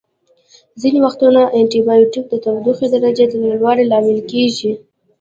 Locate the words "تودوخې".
2.43-2.87